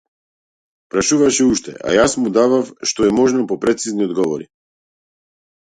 Прашуваше 0.95 1.43
уште, 1.51 1.73
а 1.89 1.93
јас 1.97 2.17
му 2.23 2.33
давав 2.39 2.73
што 2.93 3.07
е 3.11 3.13
можно 3.21 3.47
попрецизни 3.55 4.09
одговори. 4.11 4.51